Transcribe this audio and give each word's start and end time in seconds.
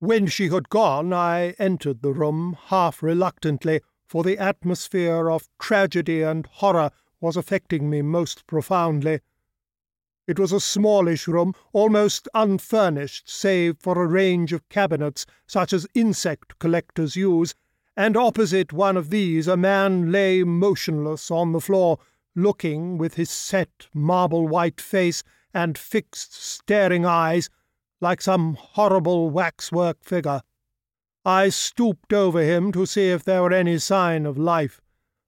When 0.00 0.28
she 0.28 0.48
had 0.48 0.70
gone, 0.70 1.12
I 1.12 1.50
entered 1.58 2.00
the 2.00 2.14
room 2.14 2.56
half 2.68 3.02
reluctantly, 3.02 3.82
for 4.06 4.24
the 4.24 4.38
atmosphere 4.38 5.30
of 5.30 5.50
tragedy 5.60 6.22
and 6.22 6.46
horror 6.46 6.90
was 7.20 7.36
affecting 7.36 7.90
me 7.90 8.00
most 8.00 8.46
profoundly. 8.46 9.20
It 10.26 10.38
was 10.38 10.52
a 10.52 10.60
smallish 10.60 11.28
room, 11.28 11.54
almost 11.74 12.30
unfurnished 12.32 13.28
save 13.28 13.76
for 13.78 14.02
a 14.02 14.06
range 14.06 14.54
of 14.54 14.66
cabinets 14.70 15.26
such 15.46 15.74
as 15.74 15.86
insect 15.92 16.58
collectors 16.58 17.14
use, 17.14 17.54
and 17.94 18.16
opposite 18.16 18.72
one 18.72 18.96
of 18.96 19.10
these 19.10 19.46
a 19.46 19.56
man 19.58 20.10
lay 20.10 20.44
motionless 20.44 21.30
on 21.30 21.52
the 21.52 21.60
floor, 21.60 21.98
looking 22.34 22.96
with 22.96 23.16
his 23.16 23.28
set 23.28 23.88
marble 23.92 24.48
white 24.48 24.80
face 24.80 25.22
and 25.52 25.76
fixed 25.76 26.32
staring 26.32 27.04
eyes 27.04 27.50
like 28.00 28.22
some 28.22 28.54
horrible 28.54 29.30
waxwork 29.30 30.02
figure. 30.02 30.42
I 31.24 31.50
stooped 31.50 32.12
over 32.12 32.42
him 32.42 32.72
to 32.72 32.86
see 32.86 33.10
if 33.10 33.24
there 33.24 33.42
were 33.42 33.52
any 33.52 33.78
sign 33.78 34.26
of 34.26 34.38
life, 34.38 34.80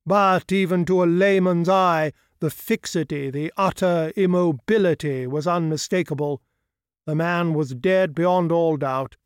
but 0.07 0.51
even 0.51 0.85
to 0.87 1.03
a 1.03 1.07
layman's 1.07 1.69
eye 1.69 2.13
the 2.43 2.51
fixity, 2.51 3.31
the 3.31 3.53
utter 3.57 4.13
immobility 4.17 5.29
was 5.29 5.47
unmistakable. 5.47 6.43
The 7.07 7.15
man 7.15 7.55
was 7.55 7.73
dead 7.73 8.17
beyond 8.17 8.51
all 8.51 8.77
doubt. 8.77 9.17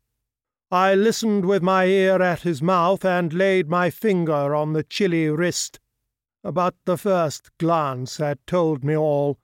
I 0.69 0.93
listened 0.93 1.43
with 1.43 1.63
my 1.63 1.85
ear 1.85 2.21
at 2.21 2.41
his 2.41 2.61
mouth 2.61 3.03
and 3.03 3.33
laid 3.33 3.69
my 3.69 3.89
finger 3.89 4.53
on 4.53 4.73
the 4.73 4.83
chilly 4.83 5.29
wrist. 5.29 5.79
But 6.43 6.75
the 6.85 6.95
first 6.95 7.49
glance 7.57 8.17
had 8.17 8.37
told 8.45 8.83
me 8.83 8.95
all. 8.95 9.39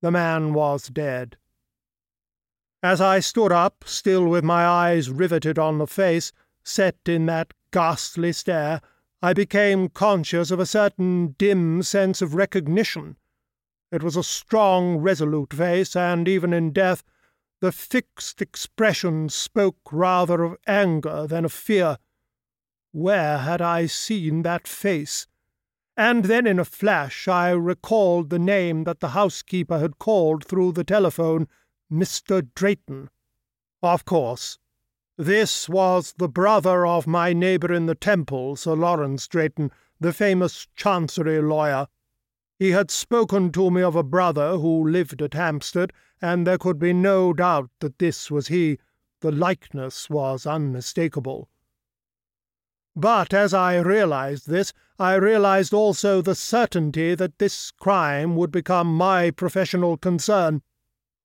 The 0.00 0.10
man 0.10 0.54
was 0.54 0.88
dead. 0.88 1.36
As 2.82 3.00
I 3.00 3.20
stood 3.20 3.52
up, 3.52 3.84
still 3.86 4.26
with 4.26 4.42
my 4.42 4.66
eyes 4.66 5.08
riveted 5.08 5.56
on 5.56 5.78
the 5.78 5.86
face, 5.86 6.32
set 6.64 6.96
in 7.06 7.26
that 7.26 7.54
ghastly 7.70 8.32
stare, 8.32 8.80
I 9.22 9.32
became 9.32 9.88
conscious 9.88 10.50
of 10.50 10.58
a 10.58 10.66
certain 10.66 11.36
dim 11.38 11.84
sense 11.84 12.20
of 12.20 12.34
recognition. 12.34 13.16
It 13.92 14.02
was 14.02 14.16
a 14.16 14.24
strong, 14.24 14.96
resolute 14.96 15.52
face, 15.52 15.94
and 15.94 16.26
even 16.26 16.52
in 16.52 16.72
death, 16.72 17.04
the 17.60 17.70
fixed 17.70 18.42
expression 18.42 19.28
spoke 19.28 19.92
rather 19.92 20.42
of 20.42 20.56
anger 20.66 21.28
than 21.28 21.44
of 21.44 21.52
fear. 21.52 21.98
Where 22.90 23.38
had 23.38 23.62
I 23.62 23.86
seen 23.86 24.42
that 24.42 24.66
face? 24.66 25.28
And 25.96 26.24
then 26.24 26.48
in 26.48 26.58
a 26.58 26.64
flash 26.64 27.28
I 27.28 27.50
recalled 27.50 28.30
the 28.30 28.40
name 28.40 28.82
that 28.84 28.98
the 28.98 29.10
housekeeper 29.10 29.78
had 29.78 30.00
called 30.00 30.44
through 30.44 30.72
the 30.72 30.84
telephone 30.84 31.46
Mr. 31.92 32.48
Drayton. 32.54 33.10
Of 33.82 34.06
course, 34.06 34.58
this 35.18 35.68
was 35.68 36.14
the 36.16 36.28
brother 36.28 36.86
of 36.86 37.06
my 37.06 37.34
neighbour 37.34 37.70
in 37.70 37.84
the 37.84 37.94
Temple, 37.94 38.56
Sir 38.56 38.72
Lawrence 38.72 39.28
Drayton, 39.28 39.70
the 40.00 40.14
famous 40.14 40.66
Chancery 40.74 41.42
lawyer. 41.42 41.86
He 42.58 42.70
had 42.70 42.90
spoken 42.90 43.52
to 43.52 43.70
me 43.70 43.82
of 43.82 43.94
a 43.94 44.02
brother 44.02 44.56
who 44.56 44.88
lived 44.88 45.20
at 45.20 45.34
Hampstead, 45.34 45.92
and 46.22 46.46
there 46.46 46.56
could 46.56 46.78
be 46.78 46.94
no 46.94 47.34
doubt 47.34 47.68
that 47.80 47.98
this 47.98 48.30
was 48.30 48.48
he. 48.48 48.78
The 49.20 49.30
likeness 49.30 50.08
was 50.08 50.46
unmistakable. 50.46 51.50
But 52.96 53.34
as 53.34 53.52
I 53.52 53.76
realized 53.76 54.48
this, 54.48 54.72
I 54.98 55.14
realized 55.14 55.74
also 55.74 56.22
the 56.22 56.34
certainty 56.34 57.14
that 57.14 57.38
this 57.38 57.70
crime 57.70 58.34
would 58.36 58.50
become 58.50 58.96
my 58.96 59.30
professional 59.30 59.98
concern. 59.98 60.62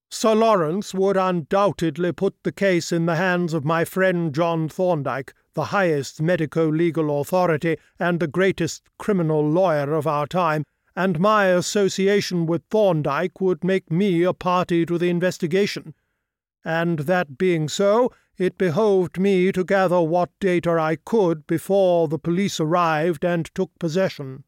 Sir 0.09 0.36
Lawrence 0.36 0.94
would 0.94 1.17
undoubtedly 1.17 2.13
put 2.13 2.41
the 2.44 2.53
case 2.53 2.94
in 2.94 3.05
the 3.05 3.17
hands 3.17 3.53
of 3.53 3.66
my 3.66 3.83
friend 3.83 4.33
John 4.33 4.69
Thorndyke, 4.69 5.33
the 5.53 5.66
highest 5.66 6.22
medico 6.22 6.69
legal 6.69 7.19
authority 7.19 7.77
and 8.00 8.19
the 8.19 8.28
greatest 8.28 8.83
criminal 8.97 9.47
lawyer 9.47 9.94
of 9.94 10.08
our 10.08 10.25
time, 10.25 10.63
and 10.95 11.19
my 11.19 11.47
association 11.47 12.45
with 12.45 12.63
Thorndyke 12.69 13.41
would 13.41 13.66
make 13.66 13.91
me 13.91 14.23
a 14.23 14.34
party 14.34 14.85
to 14.85 14.97
the 14.97 15.09
investigation. 15.09 15.94
And 16.63 17.00
that 17.00 17.38
being 17.38 17.68
so, 17.68 18.13
it 18.38 18.57
behoved 18.57 19.19
me 19.19 19.51
to 19.51 19.66
gather 19.66 20.01
what 20.01 20.29
data 20.39 20.72
I 20.79 20.95
could 20.95 21.45
before 21.47 22.07
the 22.07 22.19
police 22.19 22.62
arrived 22.62 23.25
and 23.25 23.53
took 23.53 23.78
possession. 23.78 24.45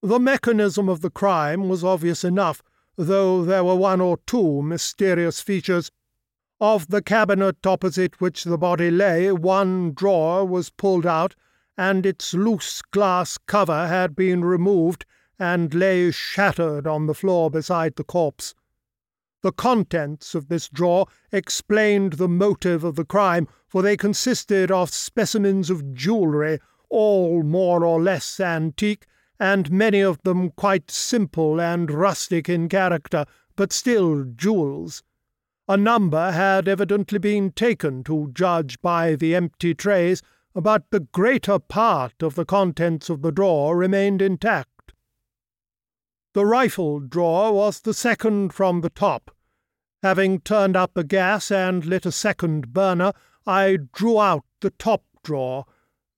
The 0.00 0.20
mechanism 0.20 0.88
of 0.88 1.00
the 1.00 1.10
crime 1.10 1.68
was 1.68 1.82
obvious 1.82 2.22
enough 2.22 2.62
though 2.96 3.44
there 3.44 3.64
were 3.64 3.76
one 3.76 4.00
or 4.00 4.18
two 4.26 4.62
mysterious 4.62 5.40
features. 5.40 5.90
Of 6.60 6.88
the 6.88 7.02
cabinet 7.02 7.66
opposite 7.66 8.20
which 8.20 8.44
the 8.44 8.58
body 8.58 8.90
lay, 8.90 9.32
one 9.32 9.92
drawer 9.92 10.44
was 10.44 10.70
pulled 10.70 11.06
out, 11.06 11.34
and 11.76 12.04
its 12.04 12.34
loose 12.34 12.82
glass 12.82 13.38
cover 13.38 13.88
had 13.88 14.14
been 14.14 14.44
removed 14.44 15.04
and 15.38 15.74
lay 15.74 16.10
shattered 16.10 16.86
on 16.86 17.06
the 17.06 17.14
floor 17.14 17.50
beside 17.50 17.96
the 17.96 18.04
corpse. 18.04 18.54
The 19.42 19.52
contents 19.52 20.36
of 20.36 20.48
this 20.48 20.68
drawer 20.68 21.06
explained 21.32 22.12
the 22.12 22.28
motive 22.28 22.84
of 22.84 22.94
the 22.94 23.04
crime, 23.04 23.48
for 23.66 23.82
they 23.82 23.96
consisted 23.96 24.70
of 24.70 24.94
specimens 24.94 25.68
of 25.68 25.94
jewellery, 25.94 26.60
all 26.88 27.42
more 27.42 27.84
or 27.84 28.00
less 28.00 28.38
antique, 28.38 29.06
and 29.42 29.72
many 29.72 30.00
of 30.00 30.22
them 30.22 30.50
quite 30.50 30.88
simple 30.88 31.60
and 31.60 31.90
rustic 31.90 32.48
in 32.48 32.68
character, 32.68 33.24
but 33.56 33.72
still 33.72 34.24
jewels. 34.36 35.02
A 35.66 35.76
number 35.76 36.30
had 36.30 36.68
evidently 36.68 37.18
been 37.18 37.50
taken, 37.50 38.04
to 38.04 38.30
judge 38.32 38.80
by 38.80 39.16
the 39.16 39.34
empty 39.34 39.74
trays, 39.74 40.22
but 40.54 40.84
the 40.90 41.00
greater 41.00 41.58
part 41.58 42.22
of 42.22 42.36
the 42.36 42.44
contents 42.44 43.10
of 43.10 43.22
the 43.22 43.32
drawer 43.32 43.76
remained 43.76 44.22
intact. 44.22 44.92
The 46.34 46.46
rifle 46.46 47.00
drawer 47.00 47.52
was 47.52 47.80
the 47.80 47.94
second 47.94 48.52
from 48.52 48.80
the 48.80 48.90
top. 48.90 49.34
Having 50.04 50.42
turned 50.42 50.76
up 50.76 50.94
the 50.94 51.04
gas 51.04 51.50
and 51.50 51.84
lit 51.84 52.06
a 52.06 52.12
second 52.12 52.72
burner, 52.72 53.12
I 53.44 53.78
drew 53.92 54.20
out 54.20 54.44
the 54.60 54.70
top 54.70 55.02
drawer. 55.24 55.64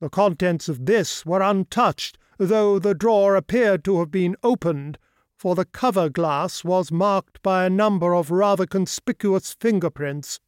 The 0.01 0.11
contents 0.11 0.69
of 0.69 0.85
this 0.85 1.25
were 1.25 1.41
untouched, 1.41 2.19
though 2.39 2.79
the 2.79 2.95
drawer 2.95 3.37
appeared 3.37 3.85
to 3.85 3.99
have 3.99 4.11
been 4.11 4.37
opened, 4.43 4.99
for 5.37 5.55
the 5.55 5.65
cover 5.65 6.09
glass 6.09 6.65
was 6.65 6.91
marked 6.91 7.43
by 7.43 7.65
a 7.65 7.71
number 7.71 8.15
of 8.15 8.31
rather 8.31 8.67
conspicuous 8.67 9.53
fingerprints. 9.53 10.41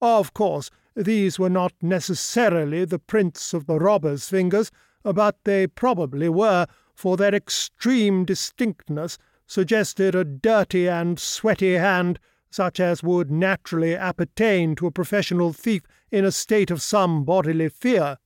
Of 0.00 0.34
course, 0.34 0.70
these 0.96 1.38
were 1.38 1.50
not 1.50 1.72
necessarily 1.80 2.84
the 2.84 2.98
prints 2.98 3.54
of 3.54 3.66
the 3.66 3.78
robber's 3.78 4.28
fingers, 4.28 4.70
but 5.02 5.36
they 5.44 5.66
probably 5.66 6.28
were, 6.28 6.66
for 6.94 7.16
their 7.16 7.34
extreme 7.34 8.24
distinctness 8.24 9.18
suggested 9.46 10.14
a 10.14 10.24
dirty 10.24 10.88
and 10.88 11.18
sweaty 11.18 11.74
hand, 11.74 12.18
such 12.50 12.80
as 12.80 13.02
would 13.02 13.30
naturally 13.30 13.94
appertain 13.94 14.74
to 14.76 14.86
a 14.86 14.90
professional 14.90 15.52
thief 15.52 15.82
in 16.10 16.24
a 16.24 16.32
state 16.32 16.70
of 16.70 16.82
some 16.82 17.24
bodily 17.24 17.68
fear. 17.68 18.18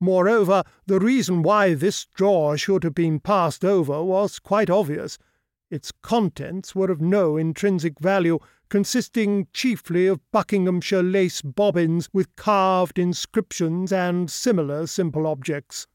Moreover, 0.00 0.64
the 0.86 0.98
reason 0.98 1.42
why 1.42 1.74
this 1.74 2.06
drawer 2.14 2.56
should 2.56 2.84
have 2.84 2.94
been 2.94 3.20
passed 3.20 3.64
over 3.64 4.02
was 4.02 4.38
quite 4.38 4.68
obvious. 4.68 5.18
Its 5.70 5.92
contents 6.02 6.74
were 6.74 6.90
of 6.90 7.00
no 7.00 7.36
intrinsic 7.36 7.98
value, 8.00 8.38
consisting 8.68 9.46
chiefly 9.52 10.06
of 10.06 10.20
Buckinghamshire 10.30 11.02
lace 11.02 11.42
bobbins 11.42 12.08
with 12.12 12.34
carved 12.36 12.98
inscriptions 12.98 13.92
and 13.92 14.30
similar 14.30 14.86
simple 14.86 15.26
objects. 15.26 15.86